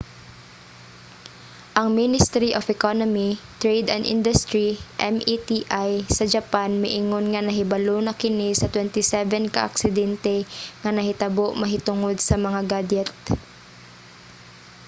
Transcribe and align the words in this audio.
ang 1.79 1.89
ministry 2.01 2.49
of 2.59 2.65
economy 2.75 3.29
trade 3.63 3.87
and 3.95 4.03
industry 4.15 4.67
meti 5.13 5.59
sa 6.17 6.25
japan 6.33 6.71
miingon 6.83 7.25
nga 7.31 7.45
nahibalo 7.47 7.95
na 8.03 8.13
kini 8.21 8.49
sa 8.59 8.67
27 8.75 9.53
ka 9.53 9.59
aksidente 9.69 10.35
nga 10.81 10.91
nahitabo 10.97 11.45
mahitungod 11.61 12.15
sa 12.27 12.35
mga 12.45 12.61
gadyet 12.71 13.09